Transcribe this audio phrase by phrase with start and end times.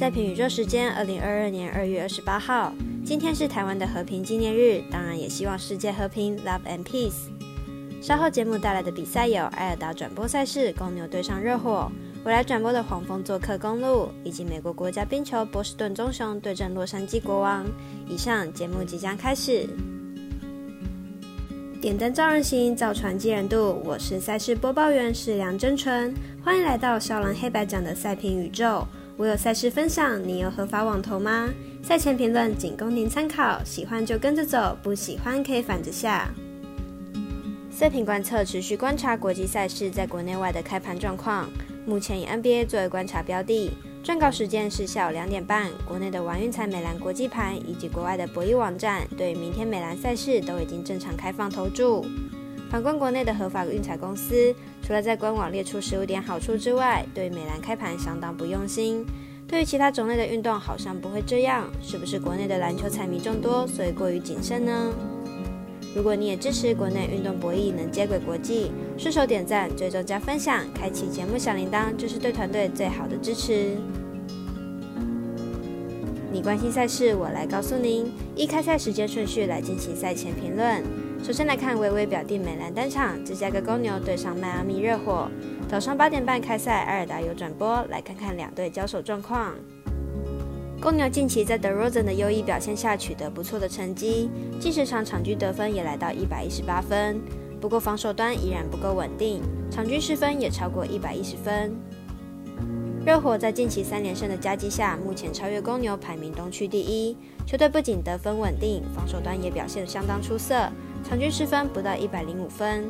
[0.00, 2.72] 赛评宇宙时间，二零二二年二月二十八号，
[3.04, 7.28] 今天是台湾的和平纪念日，当然也希望世界和平，Love and Peace。
[8.00, 11.92] 稍后节目带来的比赛有艾尔达转播赛事，公牛对上热火；
[12.24, 17.66] 我来转播的黄蜂做客公路，以及美国国家冰球波士顿棕熊对阵洛杉矶国王。
[18.08, 19.68] 以上节目即将开始。
[21.78, 23.82] 点灯照人行，造船济人度。
[23.84, 28.88] 我是赛事播报员是梁真纯，欢迎来到少狼黑白奖的赛评宇宙。
[29.20, 31.50] 我有赛事分享，你有合法网投吗？
[31.82, 36.26] 赛前评论仅供您参考，喜欢就跟着走，不喜欢可以反着下。
[37.70, 41.50] 赛评观测持续观察国际赛事在国内外的开盘状况，
[41.84, 43.70] 目前以 NBA 作为观察标的。
[44.02, 45.70] 撰稿时间是下午两点半。
[45.86, 52.06] 国内的玩运彩美兰国际盘以及国外的博弈网站，对明天美兰赛事都已经正常开放投注。
[52.70, 59.04] 反观国内的合法运彩公司，除了在官网列出十五点好处之外，对美兰开盘相当不用心。
[59.48, 61.68] 对于其他种类的运动，好像不会这样。
[61.82, 64.94] 是不是国内的篮球彩迷众多，所以过于谨慎呢？
[65.96, 73.76] 如果你也支持国内运动博弈能接轨国际，顺手点赞、追踪加分享，开启节目小铃铛，就是对团队最好的支持。
[76.42, 78.10] 关心赛事，我来告诉您。
[78.34, 80.82] 依开赛时间顺序来进行赛前评论。
[81.22, 85.28] 首先来看微微表弟美兰单场，芝加哥公牛对上迈阿密热火。
[85.68, 89.54] 早上八点半开赛，埃尔达有转播，来看看两队交手状况。
[90.80, 97.20] 公牛近期在德罗赞的优异表现下取得不错的成绩，近十场场均得分也来到一百一十八分。
[97.60, 101.74] 不过防守端依然不够稳定，场均失分也超过一百一十分。
[103.04, 107.16] 热火在近期三连胜的夹击下，目前超越公牛，排名东区第一。
[107.46, 110.70] 球队不仅得分稳定，防守端也表现相当出色，
[111.02, 112.84] 场均失分不到一百零五分。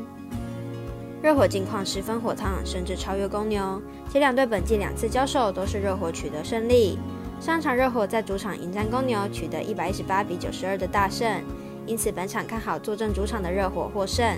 [1.23, 3.81] 热火近况十分火烫，甚至超越公牛。
[4.11, 6.97] 且两队本季两次交手都是热火取得胜利。
[7.39, 11.41] 上场热火在主场迎战公牛，取得一百一十八比九十二的大胜，
[11.87, 14.37] 因此本场看好坐镇主场的热火获胜。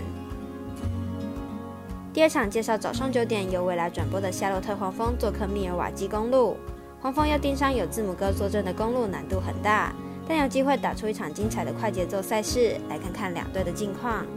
[2.14, 6.56] 第二场介绍早上九点由未来转播的夏洛特黄蜂做客密尔瓦基公路，
[7.02, 9.92] 黄蜂要盯上有字母哥坐镇的公路难度很大，
[10.28, 12.80] 但有机会打出一场精彩的快节奏赛事。
[12.88, 14.28] 来看看两队的近况。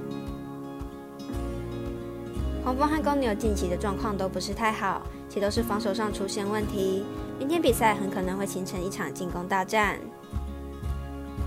[2.65, 7.05] 黄蜂和公牛近期的状况都不是太好，且都是防守上出现问题。
[7.39, 9.99] 明天比赛很可能会形成一场进攻大战。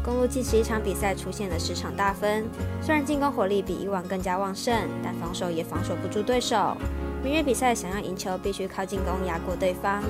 [0.09, 2.43] 公路近十一场比赛出现了十场大分，
[2.81, 6.75] 虽然进攻火力比以往更加旺盛，但防守也防守不住对手。
[7.23, 10.01] 明日比赛想要赢球，必须靠进攻压过对方。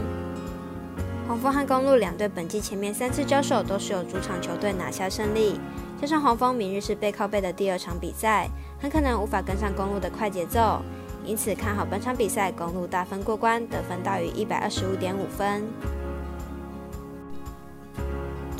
[1.27, 5.59] 黄蜂和公路两队本季前面三次交手都是由主场球队拿下胜利，
[5.99, 8.47] 加上黄蜂明日是背靠背的第二场比赛，
[8.79, 10.81] 很可能无法跟上公路的快节奏。
[11.25, 15.61] 因此看好本场比赛公路大分过关，得分大于一百二十五点五分。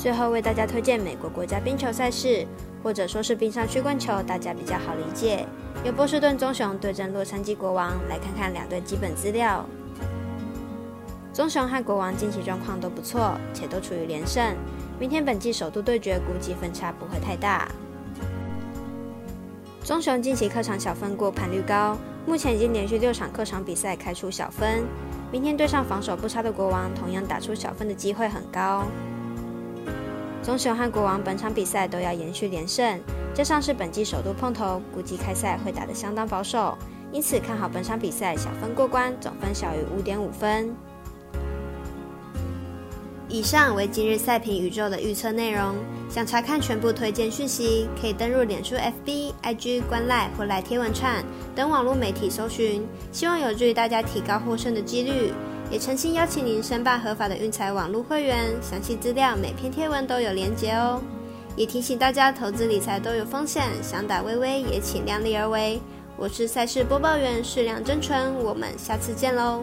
[0.00, 2.46] 最后为大家推荐美国国家冰球赛事，
[2.82, 5.46] 或者说是冰上曲棍球，大家比较好理解。
[5.84, 9.62] 由波士顿棕熊对阵洛杉矶国王，来看看两队基本资料。
[11.34, 14.42] 棕熊和国王近期状况都不错，且都处于连胜。
[14.98, 17.68] 明天本季首度对决，估计分差不会太大。
[19.84, 21.94] 棕熊近期客场小分过盘率高。
[22.24, 24.82] 目前已经连续六场客场比赛开出小分，
[25.30, 28.86] 明天对上防守不差的国王，同样打出小分的机会很高。
[30.50, 32.98] 棕熊和国王本场比赛都要延续连胜，
[33.32, 36.76] 加上是本季首度碰头，估计开赛会打得相当保守，
[37.12, 40.74] 因此看好本场比赛小分过关，总分小于五点五分。
[43.28, 45.76] 以上为今日赛评宇宙的预测内容。
[46.08, 51.24] 想查看全部推荐讯息，可以登入脸书、FB、IG、观赖或来贴文串
[51.54, 52.84] 等网络媒体搜寻。
[53.12, 55.32] 希望有助于大家提高获胜的几率。
[55.70, 61.00] 也诚心邀请您申办合法的运财网络会员，详细资料每篇贴文都有连结哦。
[61.54, 65.80] 也提醒大家，投资理财都有风险，想打微微也请量力而为。
[66.16, 69.62] 我是赛事播报员，适量真纯，我们下次见喽。